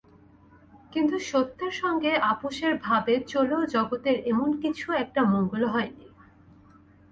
[0.91, 6.07] কিন্তু সত্যের সঙ্গে আপসের ভাবে চলেও জগতের এমন কিছু একটা মঙ্গল হয়নি।